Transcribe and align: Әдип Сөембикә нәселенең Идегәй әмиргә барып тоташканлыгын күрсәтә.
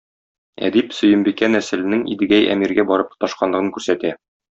Әдип 0.69 0.95
Сөембикә 0.99 1.49
нәселенең 1.55 2.01
Идегәй 2.15 2.49
әмиргә 2.55 2.87
барып 2.93 3.13
тоташканлыгын 3.13 3.71
күрсәтә. 3.77 4.13